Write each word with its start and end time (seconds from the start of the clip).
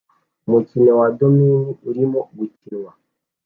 Umukino 0.47 0.91
wa 0.99 1.07
domino 1.17 1.69
urimo 1.89 2.19
gukinwa 2.37 2.91